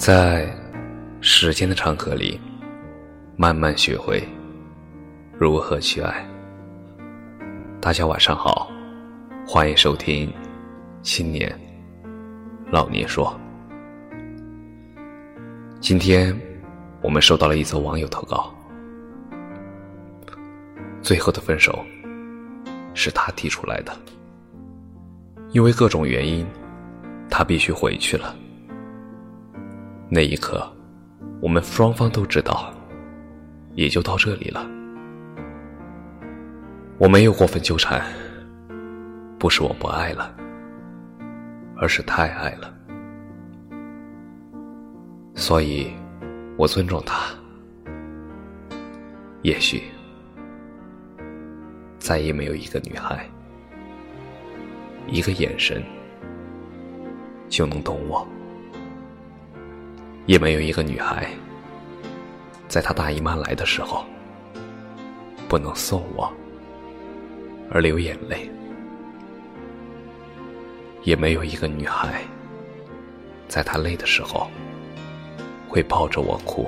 [0.00, 0.50] 在
[1.20, 2.40] 时间的长河里，
[3.36, 4.26] 慢慢学会
[5.38, 6.26] 如何去爱。
[7.82, 8.70] 大家晚上好，
[9.46, 10.26] 欢迎收听
[11.02, 11.54] 《青年
[12.70, 13.38] 老年说》。
[15.80, 16.34] 今天
[17.02, 18.54] 我们收到了一则网友投稿，
[21.02, 21.78] 最后的分手
[22.94, 23.94] 是他提出来的，
[25.50, 26.46] 因为各种原因，
[27.28, 28.34] 他必须回去了。
[30.12, 30.68] 那一刻，
[31.40, 32.74] 我们双方都知道，
[33.76, 34.68] 也就到这里了。
[36.98, 38.02] 我没有过分纠缠，
[39.38, 40.34] 不是我不爱了，
[41.76, 42.74] 而是太爱了。
[45.36, 45.86] 所以，
[46.58, 47.32] 我尊重他。
[49.42, 49.84] 也许，
[52.00, 53.24] 再也没有一个女孩，
[55.06, 55.80] 一个眼神，
[57.48, 58.26] 就能懂我。
[60.26, 61.28] 也没有一个女孩，
[62.68, 64.04] 在她大姨妈来的时候，
[65.48, 66.30] 不能送我
[67.70, 68.48] 而流眼泪；
[71.02, 72.22] 也没有一个女孩，
[73.48, 74.48] 在她累的时候，
[75.68, 76.64] 会抱着我哭；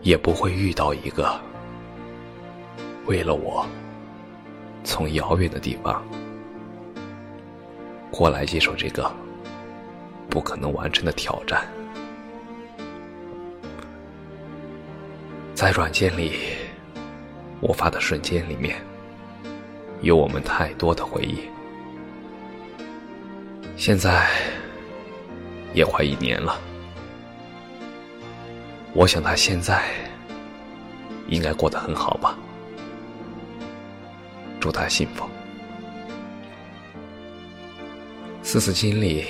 [0.00, 1.38] 也不会遇到一个，
[3.04, 3.66] 为了我，
[4.84, 6.02] 从遥远的地方
[8.10, 9.12] 过来接受这个。
[10.32, 11.68] 不可能完成的挑战，
[15.54, 16.32] 在软件里，
[17.60, 18.82] 我发的瞬间里面，
[20.00, 21.40] 有我们太多的回忆。
[23.76, 24.26] 现在
[25.74, 26.58] 也快一年了，
[28.94, 29.84] 我想他现在
[31.28, 32.38] 应该过得很好吧？
[34.58, 35.28] 祝他幸福。
[38.42, 39.26] 四次经历。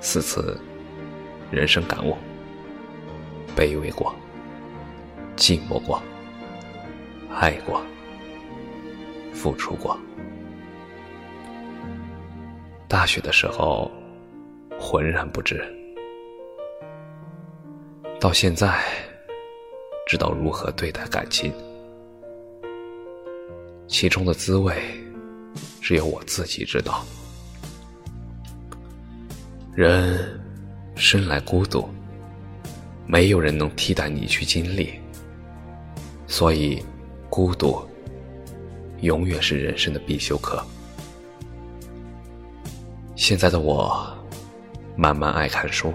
[0.00, 0.58] 四次
[1.50, 2.16] 人生感悟，
[3.56, 4.14] 卑微过，
[5.36, 6.00] 寂寞过，
[7.34, 7.82] 爱过，
[9.32, 9.98] 付出过。
[12.86, 13.90] 大学的时候
[14.78, 15.62] 浑然不知，
[18.18, 18.82] 到现在
[20.06, 21.52] 知道如何对待感情，
[23.86, 24.74] 其中的滋味
[25.82, 27.04] 只有我自己知道。
[29.78, 30.18] 人
[30.96, 31.88] 生来孤独，
[33.06, 34.92] 没有人能替代你去经历，
[36.26, 36.84] 所以
[37.30, 37.80] 孤独
[39.02, 40.60] 永远是人生的必修课。
[43.14, 44.04] 现在的我
[44.96, 45.94] 慢慢爱看书，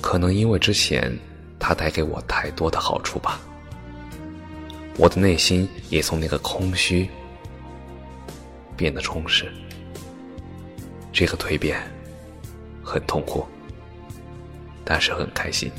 [0.00, 1.14] 可能因为之前
[1.58, 3.38] 它带给我太多的好处吧，
[4.96, 7.06] 我的内心也从那个空虚
[8.78, 9.46] 变得充实。
[11.12, 11.78] 这个蜕变。
[12.88, 13.46] 很痛苦，
[14.82, 15.70] 但是很开心。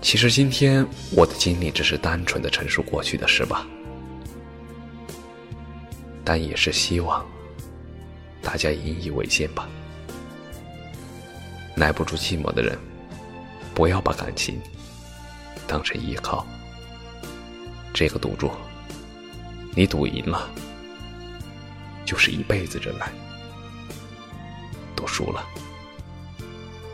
[0.00, 3.66] 其实今天我的经历只是单纯的陈述过去的事吧，
[6.24, 7.26] 但也是希望
[8.40, 9.68] 大家引以为戒吧。
[11.74, 12.78] 耐不住寂寞的人，
[13.74, 14.60] 不要把感情
[15.66, 16.46] 当成依靠。
[17.92, 18.52] 这个赌注，
[19.74, 20.48] 你赌赢了，
[22.04, 23.12] 就是一辈子忍耐。
[25.06, 25.44] 输了，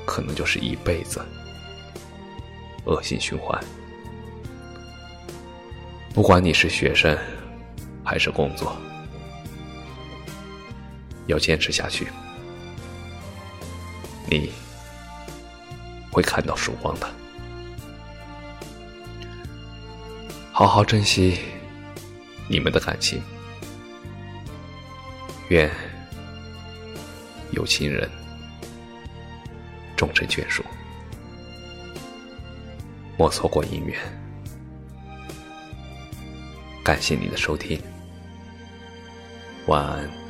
[0.04, 1.24] 可能就是一辈子
[2.84, 3.62] 恶性循环。
[6.14, 7.16] 不管你是学生
[8.04, 8.76] 还是工作，
[11.26, 12.08] 要坚持下去，
[14.30, 14.50] 你
[16.10, 17.06] 会看到曙光的。
[20.52, 21.38] 好好珍惜
[22.48, 23.22] 你们的感情，
[25.48, 25.70] 愿。
[27.52, 28.08] 有情人
[29.96, 30.64] 终成眷属，
[33.16, 33.98] 莫错过姻缘。
[36.84, 37.80] 感谢你的收听，
[39.66, 40.25] 晚安。